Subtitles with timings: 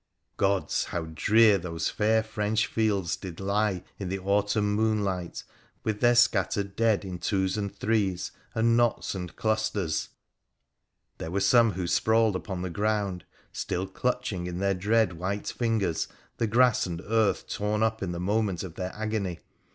[0.35, 0.85] Gods!
[0.85, 5.43] how drear those fair French fields did lie in the autumn moonlight,
[5.83, 10.09] with their scattered dead in twos and threes and knots and clusters!
[11.19, 15.49] There were some who sprawled upon the ground— still clutch ing in their dread white
[15.49, 16.07] fingers
[16.37, 19.39] the grass and earth torn up in the moment of their agony.